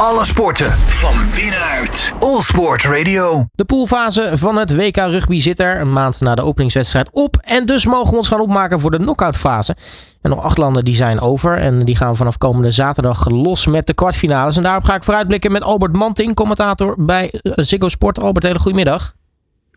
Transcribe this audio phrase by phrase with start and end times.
[0.00, 2.12] Alle sporten van binnenuit.
[2.18, 3.44] All Sport Radio.
[3.54, 7.36] De poolfase van het WK Rugby zit er een maand na de openingswedstrijd op.
[7.40, 9.76] En dus mogen we ons gaan opmaken voor de knock-outfase.
[10.22, 11.58] En nog acht landen die zijn over.
[11.58, 14.56] En die gaan vanaf komende zaterdag los met de kwartfinales.
[14.56, 18.20] En daarop ga ik vooruitblikken met Albert Manting, commentator bij eh, Ziggo Sport.
[18.20, 19.14] Albert, hele goede middag.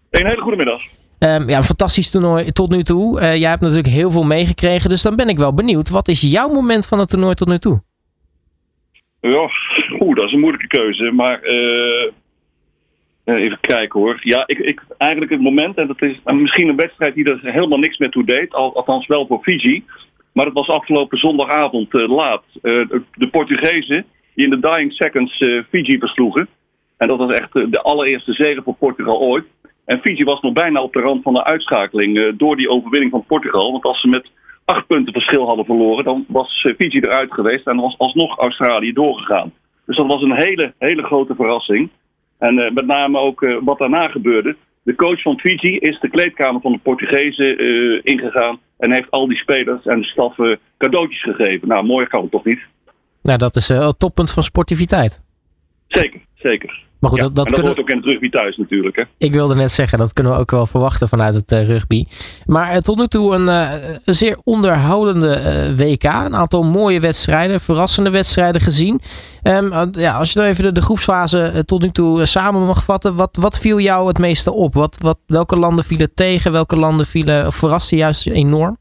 [0.10, 0.82] Een hele goede middag.
[1.20, 3.22] Um, ja, een fantastisch toernooi tot nu toe.
[3.22, 5.90] Uh, jij hebt natuurlijk heel veel meegekregen, dus dan ben ik wel benieuwd.
[5.90, 7.82] Wat is jouw moment van het toernooi tot nu toe?
[9.22, 9.50] Ja,
[10.00, 11.12] oeh, dat is een moeilijke keuze.
[11.12, 12.12] Maar uh,
[13.26, 14.20] even kijken hoor.
[14.22, 17.80] Ja, ik, ik, eigenlijk het moment, en dat is misschien een wedstrijd die er helemaal
[17.80, 19.86] niks meer toe deed, al, althans wel voor Fiji.
[20.34, 22.44] Maar het was afgelopen zondagavond laat.
[22.62, 24.05] de Portugezen
[24.36, 26.48] die in de dying seconds Fiji versloegen.
[26.98, 29.46] En dat was echt de allereerste zege voor Portugal ooit.
[29.86, 33.26] En Fiji was nog bijna op de rand van de uitschakeling door die overwinning van
[33.27, 33.72] Portugal.
[33.72, 34.30] Want als ze met
[34.70, 39.54] acht punten verschil hadden verloren, dan was Fiji eruit geweest en was alsnog Australië doorgegaan.
[39.86, 41.90] Dus dat was een hele, hele grote verrassing.
[42.38, 44.55] En uh, met name ook uh, wat daarna gebeurde.
[44.84, 47.58] De coach van Fiji is de kleedkamer van de Portugezen
[48.04, 50.35] ingegaan en heeft al die spelers en de staf
[50.77, 51.68] cadeautjes gegeven.
[51.68, 52.60] Nou, mooi kan het toch niet?
[53.21, 55.21] Nou, dat is het toppunt van sportiviteit.
[55.88, 56.88] Zeker, zeker.
[57.00, 57.80] Maar goed, ja, dat, dat, dat kunnen...
[57.80, 58.96] ook in het rugby thuis natuurlijk.
[58.96, 59.04] Hè?
[59.18, 62.05] Ik wilde net zeggen, dat kunnen we ook wel verwachten vanuit het uh, rugby.
[62.46, 66.03] Maar uh, tot nu toe een, uh, een zeer onderhoudende WK.
[66.03, 69.02] Een aantal mooie wedstrijden, verrassende wedstrijden gezien.
[69.44, 73.16] Um, ja, als je dan even de, de groepsfase tot nu toe samen mag vatten.
[73.16, 74.74] Wat, wat viel jou het meeste op?
[74.74, 76.52] Wat, wat, welke landen vielen tegen?
[76.52, 78.78] Welke landen vielen, verrasten juist enorm?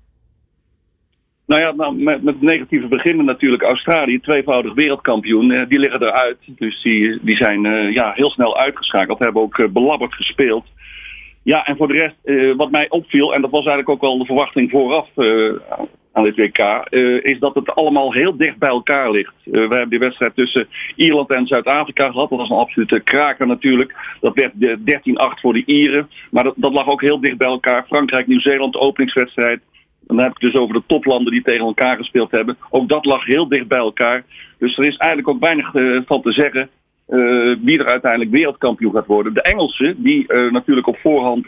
[1.49, 3.63] Nou ja, nou, met, met negatieve beginnen natuurlijk.
[3.63, 6.37] Australië, tweevoudig wereldkampioen, eh, die liggen eruit.
[6.47, 9.19] Dus die, die zijn uh, ja, heel snel uitgeschakeld.
[9.19, 10.65] Hebben ook uh, belabberd gespeeld.
[11.43, 14.25] Ja, en voor de rest, wat mij opviel, en dat was eigenlijk ook wel de
[14.25, 15.09] verwachting vooraf
[16.13, 16.87] aan dit WK,
[17.23, 19.33] is dat het allemaal heel dicht bij elkaar ligt.
[19.45, 22.31] we hebben die wedstrijd tussen Ierland en Zuid-Afrika gehad.
[22.31, 23.95] Dat was een absolute kraker natuurlijk.
[24.21, 26.11] Dat werd 13-8 voor de Ieren.
[26.31, 27.85] Maar dat, dat lag ook heel dicht bij elkaar.
[27.87, 29.61] Frankrijk, Nieuw-Zeeland, openingswedstrijd.
[30.09, 32.57] Dan heb ik dus over de toplanden die tegen elkaar gespeeld hebben.
[32.71, 34.25] Ook dat lag heel dicht bij elkaar.
[34.59, 36.69] Dus er is eigenlijk ook weinig uh, van te zeggen
[37.09, 39.35] uh, wie er uiteindelijk wereldkampioen gaat worden.
[39.35, 41.47] De Engelsen, die uh, natuurlijk op voorhand,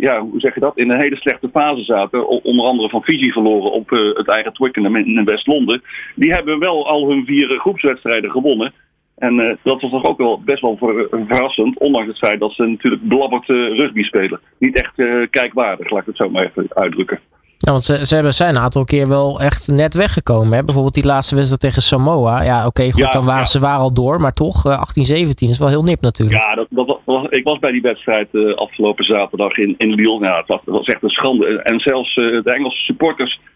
[0.00, 2.28] ja, hoe zeg je dat, in een hele slechte fase zaten.
[2.28, 5.82] Onder andere van Fiji verloren op het eigen Twickenham in West-Londen.
[6.14, 8.72] Die hebben wel al hun vier groepswedstrijden gewonnen.
[9.16, 12.52] En uh, dat was toch ook wel best wel ver, verrassend, ondanks het feit dat
[12.52, 14.40] ze natuurlijk belabberd uh, rugby spelen.
[14.58, 17.20] Niet echt uh, kijkwaardig, laat ik het zo maar even uitdrukken.
[17.58, 20.52] Ja, want ze, ze hebben, zijn een aantal keer wel echt net weggekomen.
[20.52, 20.64] Hè?
[20.64, 22.42] Bijvoorbeeld die laatste wedstrijd tegen Samoa.
[22.42, 23.46] Ja, oké, okay, goed, ja, dan waren ja.
[23.46, 24.20] ze waren al door.
[24.20, 26.40] Maar toch, 18, 17 is wel heel nip natuurlijk.
[26.40, 30.24] Ja, dat, dat, was, ik was bij die wedstrijd afgelopen zaterdag in, in Lille.
[30.24, 31.62] Ja, het was, echt een schande.
[31.62, 33.55] En zelfs de Engelse supporters uh,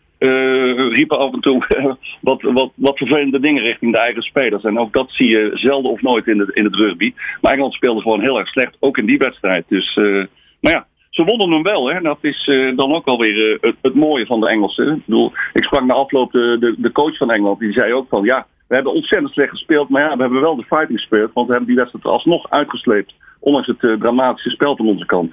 [0.89, 1.67] riepen af en toe
[2.21, 4.65] wat, wat, wat vervelende dingen richting de eigen spelers.
[4.65, 7.15] En ook dat zie je zelden of nooit in het, in het rugby.
[7.41, 9.65] Maar Engeland speelde gewoon heel erg slecht, ook in die wedstrijd.
[9.69, 10.25] Dus, uh,
[10.61, 11.91] maar ja, ze wonnen hem wel.
[11.91, 12.01] Hè.
[12.01, 14.89] Dat is uh, dan ook alweer het, het mooie van de Engelsen.
[14.89, 17.59] Ik bedoel, ik sprak na afloop de, de, de coach van Engeland.
[17.59, 19.89] Die zei ook van, ja, we hebben ontzettend slecht gespeeld.
[19.89, 21.31] Maar ja, we hebben wel de fighting gespeeld.
[21.33, 23.15] Want we hebben die wedstrijd alsnog uitgesleept.
[23.39, 25.33] Ondanks het dramatische spel van onze kant.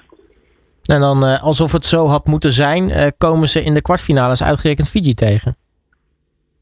[0.88, 4.44] En dan, uh, alsof het zo had moeten zijn, uh, komen ze in de kwartfinales
[4.44, 5.56] uitgerekend Fiji tegen.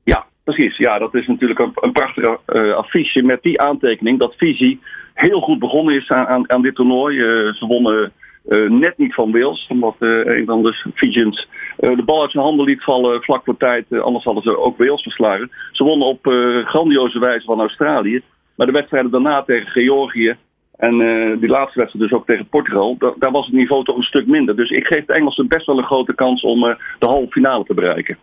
[0.04, 0.78] Ja, precies.
[0.78, 4.80] Ja, dat is natuurlijk een, een prachtige uh, affiche met die aantekening dat Fiji
[5.14, 7.18] heel goed begonnen is aan, aan, aan dit toernooi.
[7.54, 8.12] ze wonnen
[8.80, 11.48] net niet van Wales, omdat een van de Fijians
[11.78, 13.86] de bal uit zijn handen liet vallen vlak voor tijd.
[14.02, 15.52] anders hadden ze ook Wales verslagen.
[15.72, 16.20] Ze wonnen op
[16.66, 18.22] grandioze wijze van Australië.
[18.56, 20.36] Maar de wedstrijden daarna tegen Georgië
[20.78, 23.98] en uh, die laatste wedstrijd dus ook tegen Portugal, da daar was het niveau toch
[23.98, 24.56] een stuk minder.
[24.56, 27.64] Dus ik geef de Engelsen best wel een grote kans om uh, de halve finale
[27.64, 28.18] te bereiken.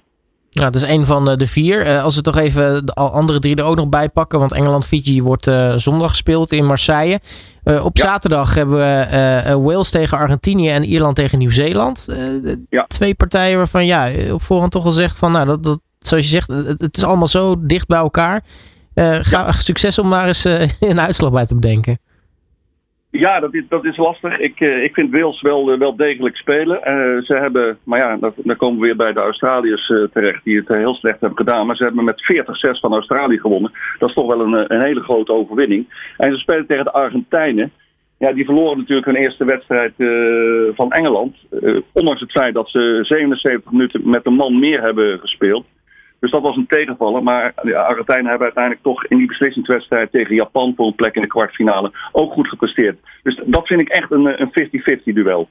[0.50, 2.00] Ja, dat is een van de vier.
[2.00, 4.38] Als we toch even de andere drie er ook nog bij pakken.
[4.38, 7.20] Want Engeland-Fiji wordt zondag gespeeld in Marseille.
[7.82, 8.04] op ja.
[8.04, 12.06] zaterdag hebben we Wales tegen Argentinië en Ierland tegen Nieuw-Zeeland.
[12.68, 12.84] Ja.
[12.86, 16.30] Twee partijen waarvan ja, op voorhand toch al zegt van, nou, dat, dat, zoals je
[16.30, 18.42] zegt, het, het is allemaal zo dicht bij elkaar.
[18.94, 19.52] ga, ja.
[19.52, 20.44] Succes om maar eens
[20.80, 21.98] een uitslag bij te bedenken.
[23.12, 24.38] Ja, dat is, dat is lastig.
[24.38, 26.76] Ik, uh, ik vind Wales wel, uh, wel degelijk spelen.
[26.76, 30.68] Uh, ze hebben, maar ja, dan komen we weer bij de Australiërs terecht, die het
[30.68, 31.66] heel slecht hebben gedaan.
[31.66, 32.22] Maar ze hebben met
[32.76, 33.72] 40-6 van Australië gewonnen.
[33.98, 36.12] Dat is toch wel een, een hele grote overwinning.
[36.16, 37.72] En ze spelen tegen de Argentijnen.
[38.18, 39.92] Ja, die verloren natuurlijk hun eerste wedstrijd
[40.74, 41.36] van Engeland.
[41.92, 45.66] ondanks het feit dat ze 77 minuten met een man meer hebben gespeeld.
[46.22, 47.22] Dus dat was een tegenvaller.
[47.22, 51.22] Maar de Argentijnen hebben uiteindelijk toch in die beslissingswedstrijd tegen Japan voor een plek in
[51.22, 52.98] de kwartfinale ook goed gepresteerd.
[53.22, 54.50] Dus dat vind ik echt een
[55.00, 55.48] 50-50 duel.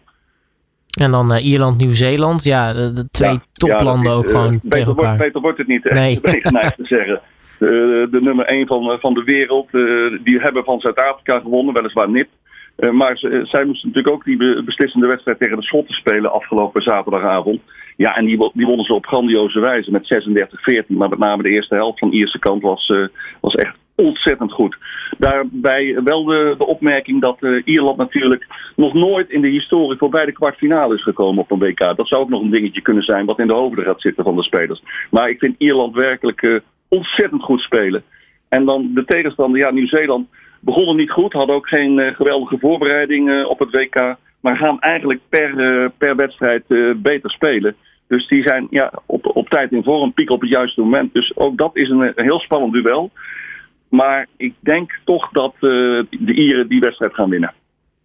[0.99, 2.43] En dan uh, Ierland, Nieuw-Zeeland.
[2.43, 5.05] Ja, de, de twee ja, toplanden ja, ook uh, gewoon beter tegen elkaar.
[5.05, 5.83] Wordt, beter wordt het niet?
[5.83, 6.19] Nee.
[6.21, 7.21] ben ik geneigd te zeggen.
[8.11, 9.71] de nummer 1 van, van de wereld.
[10.23, 12.29] die hebben van Zuid-Afrika gewonnen, weliswaar nip.
[12.91, 17.61] maar zij moesten natuurlijk ook die beslissende wedstrijd tegen de Schotten spelen afgelopen zaterdagavond.
[18.01, 20.23] Ja, en die, wonnen ze op grandioze wijze met
[20.83, 20.87] 36-14.
[20.87, 22.93] Maar met name de eerste helft van de Ierse kant was,
[23.39, 24.77] was echt ontzettend goed.
[25.17, 30.31] Daarbij wel de, opmerking dat uh, Ierland natuurlijk nog nooit in de historie voorbij de
[30.31, 31.79] kwartfinale is gekomen op een WK.
[31.79, 34.35] Dat zou ook nog een dingetje kunnen zijn wat in de hoofden gaat zitten van
[34.35, 34.83] de spelers.
[35.09, 38.03] Maar ik vind Ierland werkelijk uh, ontzettend goed spelen.
[38.49, 40.27] En dan de tegenstander, ja, Nieuw-Zeeland
[40.59, 44.15] begonnen niet goed, hadden ook geen geweldige voorbereiding op het WK.
[44.39, 46.63] Maar gaan eigenlijk per, per wedstrijd
[46.95, 47.75] beter spelen.
[48.11, 51.13] Dus die zijn ja, op, op tijd in vorm, piek op het juiste moment.
[51.13, 53.11] Dus ook dat is een, heel spannend duel.
[53.89, 57.53] Maar ik denk toch dat uh, de Ieren die wedstrijd gaan winnen.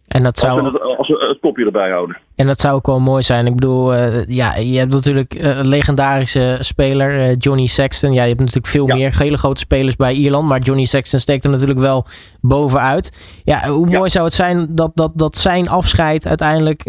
[0.07, 0.61] En dat zou...
[0.61, 2.17] Als we, het, als we het topje erbij houden.
[2.35, 3.45] En dat zou ook wel mooi zijn.
[3.45, 8.13] Ik bedoel, uh, ja, je hebt natuurlijk uh, een legendarische speler, Johnny Sexton.
[8.13, 8.95] Ja, je hebt natuurlijk veel ja.
[8.95, 10.47] meer hele grote spelers bij Ierland.
[10.47, 12.05] Maar Johnny Sexton steekt er natuurlijk wel
[12.41, 13.39] bovenuit.
[13.43, 16.85] Ja, hoe mooi zou het zijn dat, dat, dat zijn afscheid uiteindelijk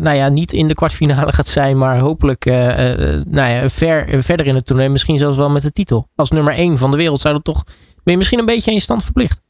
[0.00, 1.78] nou ja, niet in de kwartfinale gaat zijn.
[1.78, 4.88] Maar hopelijk nou ja, ver, verder in het toernooi.
[4.88, 6.08] Misschien zelfs wel met de titel.
[6.14, 7.64] Als nummer 1 van de wereld zou dat toch
[8.08, 9.40] ben je misschien een beetje in je stand verplicht?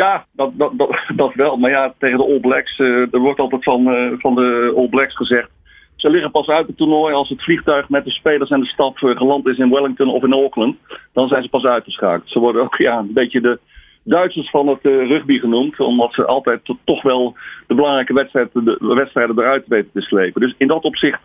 [0.00, 1.56] Ja, dat, dat, dat, dat wel.
[1.56, 4.88] Maar ja, tegen de All Blacks, uh, er wordt altijd van, uh, van de All
[4.88, 5.50] Blacks gezegd.
[5.96, 9.02] Ze liggen pas uit het toernooi als het vliegtuig met de spelers en de staf
[9.02, 10.76] uh, geland is in Wellington of in Auckland.
[11.12, 12.30] Dan zijn ze pas uitgeschakeld.
[12.30, 13.58] Ze worden ook ja, een beetje de
[14.04, 15.80] Duitsers van het rugby genoemd.
[15.80, 17.36] Omdat ze altijd toch wel
[17.66, 20.40] de belangrijke wedstrijden, de wedstrijden eruit weten te slepen.
[20.40, 21.20] Dus in dat opzicht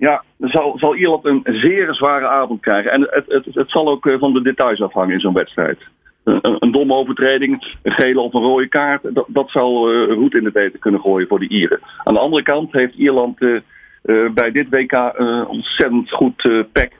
[0.00, 2.92] ja, zal, zal Ierland een zeer zware avond krijgen.
[2.92, 5.78] En het, het, het zal ook eh, van de details afhangen in zo'n wedstrijd.
[6.24, 9.62] Een, een, domme overtreding, een gele of een rode kaart, dat, dat uh,
[10.08, 11.80] roet in de eten kunnen gooien voor de Ieren.
[12.04, 13.60] Aan de andere kant heeft Ierland uh,
[14.04, 16.92] uh, bij dit WK uh, ontzettend goed pack.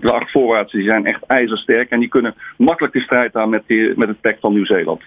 [0.00, 3.62] de acht voorwaarts die zijn echt ijzersterk en die kunnen makkelijk de strijd aan met,
[3.66, 5.02] die, met het pack van Nieuw-Zeeland.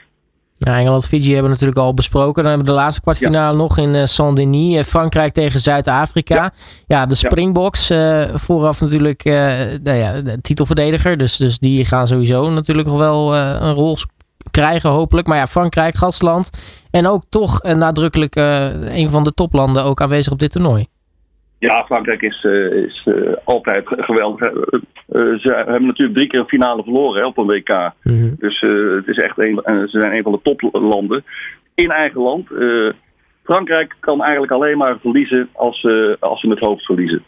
[0.63, 2.43] Ja, Engeland-Fiji hebben we natuurlijk al besproken.
[2.43, 4.77] Dan hebben we de laatste kwartfinale nog in uh, Saint-Denis.
[4.77, 6.35] Uh, Frankrijk tegen Zuid-Afrika.
[6.35, 6.51] Ja.
[6.87, 7.05] ja.
[7.05, 9.23] de Springboks uh, vooraf natuurlijk
[9.83, 11.17] nou ja, de titelverdediger.
[11.17, 13.97] Dus, dus die gaan sowieso natuurlijk nog wel een rol
[14.51, 15.27] krijgen hopelijk.
[15.27, 16.49] Maar ja, Frankrijk, gastland.
[16.91, 20.87] En ook toch nadrukkelijk een van de toplanden ook aanwezig op dit toernooi.
[21.63, 24.51] Ja, Frankrijk is, uh, is uh, altijd geweldig.
[24.51, 24.59] Uh,
[25.39, 27.69] ze hebben natuurlijk drie keer een finale verloren hè, op een WK.
[27.69, 28.35] Mm -hmm.
[28.39, 28.61] Dus
[28.95, 31.23] het is echt een, ze zijn een van de toplanden.
[31.75, 32.47] In eigen land.
[33.43, 35.87] Frankrijk kan eigenlijk alleen maar verliezen als,
[36.19, 37.23] als ze het hoofd verliezen.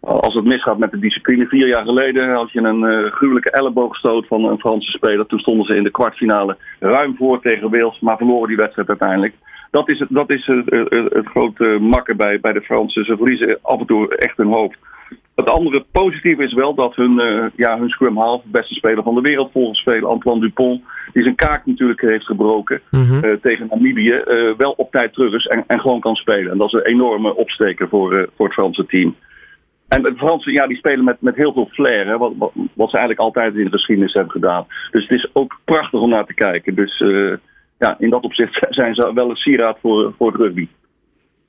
[0.00, 1.46] Als het misgaat met de discipline.
[1.46, 5.26] Vier jaar geleden had je een gruwelijke elleboogstoot van een Franse speler.
[5.26, 9.34] Toen stonden ze in de kwartfinale ruim voor tegen Wales, maar verloren die wedstrijd uiteindelijk
[9.70, 13.04] dat is, het, dat is het, het, het grote makken bij, bij de Fransen.
[13.04, 14.78] Ze verliezen af en toe echt hun hoofd.
[15.34, 19.14] Het andere positieve is wel dat hun, uh, ja, hun scrum half, beste speler van
[19.14, 20.82] de wereld volgens spelen, Antoine Dupont,
[21.12, 23.24] die zijn kaak natuurlijk heeft gebroken mm -hmm.
[23.24, 26.52] uh, tegen Namibië, uh, wel op tijd terug is en, en, gewoon kan spelen.
[26.52, 29.16] En dat is een enorme opsteker voor, voor het Franse team.
[29.88, 32.90] En de Fransen, ja, die spelen met, met heel veel flair, hè, wat, wat, wat,
[32.90, 34.66] ze eigenlijk altijd in de geschiedenis hebben gedaan.
[34.90, 36.74] Dus het is ook prachtig om naar te kijken.
[36.74, 37.02] Dus
[37.80, 40.68] ja, in dat opzicht zijn ze wel een sieraad voor, voor het rugby.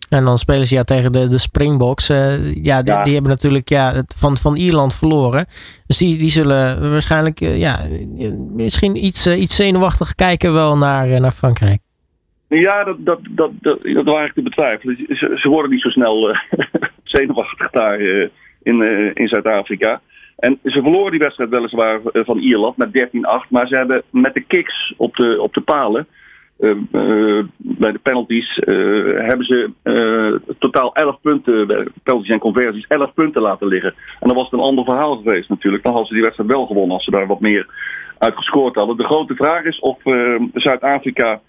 [0.10, 2.10] En dan spelen ze ja tegen de, de Springboks.
[2.10, 5.46] Uh, ja, die, ja, die, hebben natuurlijk ja, van, van Ierland verloren.
[5.88, 7.80] Dus die, die zullen waarschijnlijk uh, ja,
[8.56, 11.80] misschien iets, uh, iets zenuwachtig kijken wel naar, naar Frankrijk.
[12.48, 14.96] Ja, dat, dat, dat, dat, dat ik te betwijfelen.
[15.08, 16.36] Ze, ze worden niet zo snel
[17.04, 18.00] zenuwachtig daar
[18.64, 18.82] in,
[19.14, 20.02] in Zuid-Afrika.
[20.38, 23.10] En ze verloren die wedstrijd weliswaar van Ierland met
[23.46, 23.50] 13-8.
[23.50, 26.08] Maar ze hebben met de kicks op de, op de palen
[27.58, 29.72] bij de penalties uh, hebben ze
[30.60, 33.94] totaal 11 punten, penalties en conversies, 11 punten laten liggen.
[34.20, 35.84] En dan was het een ander verhaal geweest natuurlijk.
[35.84, 37.68] Dan hadden ze die wedstrijd wel gewonnen als ze daar wat meer
[38.18, 38.98] uit gescoord hadden.
[38.98, 39.98] De grote vraag is of
[40.54, 41.42] Zuid-Afrika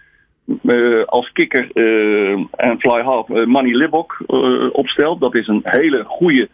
[1.07, 1.71] als kikker
[2.51, 4.23] en fly half Manny Libok
[4.73, 5.21] opstelt.
[5.21, 6.49] Dat is een hele goede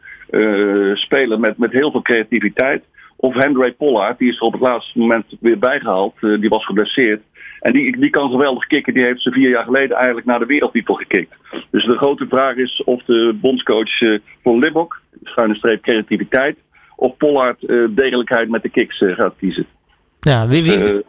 [0.95, 2.91] speler met, met heel veel creativiteit.
[3.17, 6.15] Of Hendray Pollard, die is er op het laatste moment weer bijgehaald.
[6.21, 7.23] die was geblesseerd.
[7.61, 8.95] En die, die kan geweldig kicken.
[8.95, 11.35] Die heeft ze vier jaar geleden eigenlijk naar de wereldtitel gekikt.
[11.71, 16.57] Dus de grote vraag is of de bondscoach uh, voor Libbok, schuine streep creativiteit,
[16.97, 19.67] of Pollard uh, degelijkheid met de kicks uh, gaat kiezen.
[20.21, 21.03] Ja, wie, wie,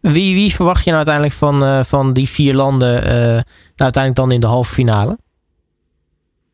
[0.00, 3.42] wie, wie, verwacht je nou uiteindelijk van, van die vier landen nou
[3.76, 5.18] uiteindelijk dan in de halve finale?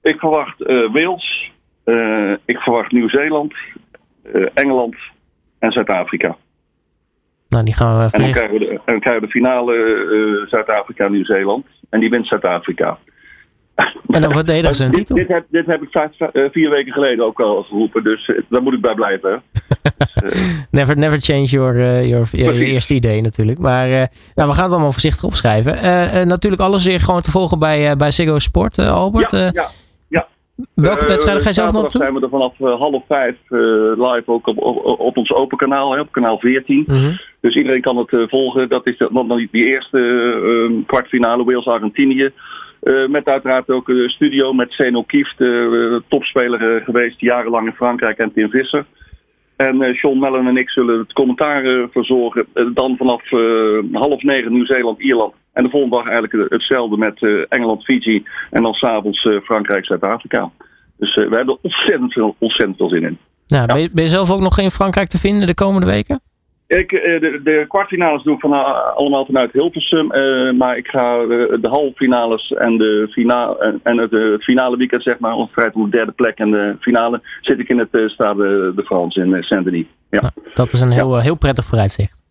[0.03, 0.59] Ik verwacht
[0.93, 1.51] Wales,
[2.45, 3.55] ik verwacht Nieuw-Zeeland,
[4.55, 4.97] Engeland
[5.59, 6.37] en Zuid-Afrika.
[7.51, 10.49] Nou, die gaan we en dan krijgen we de, dan krijgen we de finale uh,
[10.49, 11.67] Zuid-Afrika-Nieuw-Zeeland.
[11.91, 12.99] En die wint Zuid-Afrika.
[14.11, 15.17] En dan verdedigen ze een dit, titel.
[15.17, 18.37] dit, heb, dit heb ik vijf, eh, vier weken geleden ook al geroepen, dus eh,
[18.49, 19.43] daar moet ik bij blijven.
[20.21, 20.41] Dus, eh,
[20.71, 23.59] Never, never change your, eh, your, je eerste idee natuurlijk.
[23.59, 24.05] Maar eh,
[24.35, 25.79] nou, we gaan het allemaal voorzichtig opschrijven.
[25.79, 29.31] Eh, eh, natuurlijk alles weer gewoon te volgen bij, eh, bij Ziggo Sport, eh, Albert.
[29.31, 29.69] ja, Eh, ja.
[30.75, 32.01] Welke Eh, wedstrijden ga je zelf nog toe?
[32.01, 33.59] zijn we er vanaf eh, half vijf eh,
[33.97, 36.85] live ook op, op, op ons open kanaal, hè, op kanaal 14.
[36.87, 37.13] Mhm.
[37.41, 38.69] Dus iedereen kan het volgen.
[38.69, 42.31] Dat is de, die, eerste eh, kwartfinale Wales-Argentinië.
[43.09, 48.33] Met uiteraard ook de studio met Zeno Kieft, de topspeler geweest, jarenlang in Frankrijk en
[48.33, 48.85] Tim Visser.
[49.57, 52.47] En Sean Mellon en ik zullen het commentaar verzorgen.
[52.75, 53.23] Dan vanaf
[53.93, 55.35] half negen Nieuw-Zeeland-Ierland.
[55.53, 58.25] En de volgende dag eigenlijk hetzelfde met eh, Engeland-Fiji.
[58.51, 60.51] En dan s'avonds eh Frankrijk-Zuid-Afrika.
[60.97, 63.19] Dus eh, we hebben er ontzettend veel, ontzettend veel zin in.
[63.47, 66.21] Nou, ben, je, ben je zelf ook nog in Frankrijk te vinden de komende weken?
[66.67, 68.53] Ik, de, de kwartfinales doe ik van,
[68.95, 70.07] allemaal vanuit Hilversum.
[70.57, 75.19] maar ik ga de halve finales en, de fina en, en het finale weekend, zeg
[75.19, 78.83] maar, strijd om de derde plek en de finale, zit ik in het Stade de
[78.83, 79.87] France in Saint-Denis.
[80.11, 80.21] Ja.
[80.21, 82.23] Nou, dat is een heel, heel prettig vooruitzicht.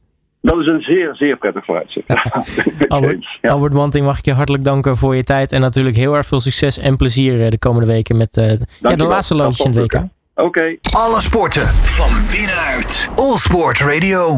[0.41, 2.07] Dat is een zeer, zeer prettig vooruitzicht.
[2.87, 3.49] Albert, Ja.
[3.51, 5.51] Albert Manting, mag ik je hartelijk danken voor je tijd.
[5.51, 8.95] En natuurlijk heel erg veel succes en plezier eh, de komende weken met eh, ja,
[8.95, 10.03] de laatste loodjes in het WK.
[10.35, 10.75] Oké.
[10.91, 13.09] Alle sporten van binnenuit.
[13.15, 14.37] All Sport Radio.